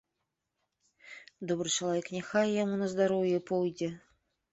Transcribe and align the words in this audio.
Добры 1.51 1.69
чалавек, 1.77 2.05
няхай 2.15 2.47
яму 2.63 2.79
на 2.81 2.87
здароўе 2.95 3.37
пойдзе. 3.53 3.91